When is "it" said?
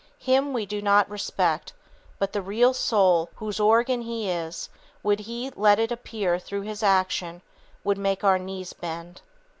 5.77-5.91